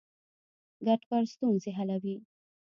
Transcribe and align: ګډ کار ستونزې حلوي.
ګډ 0.85 1.01
کار 1.09 1.23
ستونزې 1.33 1.71
حلوي. 1.77 2.15